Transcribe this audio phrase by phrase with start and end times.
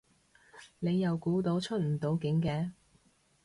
[0.79, 2.71] 你又估到出唔到境嘅